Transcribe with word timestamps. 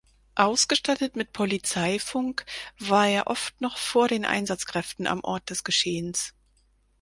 Ausgestattet 0.33 1.15
mit 1.15 1.31
Polizeifunk, 1.31 2.47
war 2.79 3.07
er 3.07 3.27
oft 3.27 3.61
noch 3.61 3.77
vor 3.77 4.07
den 4.07 4.25
Einsatzkräften 4.25 5.05
am 5.05 5.23
Ort 5.23 5.51
des 5.51 5.63
Geschehens. 5.63 6.33